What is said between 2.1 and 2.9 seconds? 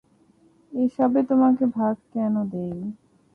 কেন দেই?